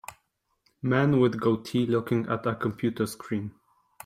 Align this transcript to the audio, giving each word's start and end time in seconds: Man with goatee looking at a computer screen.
Man 0.81 1.19
with 1.19 1.39
goatee 1.39 1.85
looking 1.85 2.27
at 2.27 2.47
a 2.47 2.55
computer 2.55 3.05
screen. 3.05 3.53